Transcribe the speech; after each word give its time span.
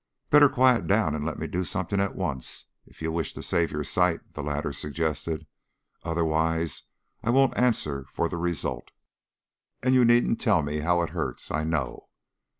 "Better 0.31 0.49
quiet 0.49 0.87
down 0.87 1.13
and 1.13 1.23
let 1.23 1.37
me 1.37 1.45
do 1.45 1.63
something 1.63 1.99
at 1.99 2.15
once, 2.15 2.65
if 2.87 3.03
you 3.03 3.11
wish 3.11 3.35
to 3.35 3.43
save 3.43 3.71
your 3.71 3.83
sight," 3.83 4.33
the 4.33 4.41
latter 4.41 4.73
suggested. 4.73 5.45
"Otherwise 6.01 6.85
I 7.21 7.29
won't 7.29 7.55
answer 7.55 8.07
for 8.09 8.27
the 8.27 8.37
result. 8.37 8.89
And 9.83 9.93
you 9.93 10.03
needn't 10.03 10.41
tell 10.41 10.63
me 10.63 10.79
how 10.79 11.03
it 11.03 11.11
hurts. 11.11 11.51
I 11.51 11.63
know." 11.65 12.07